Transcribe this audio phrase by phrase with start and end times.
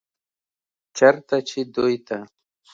[0.97, 2.17] چرته چې دوي ته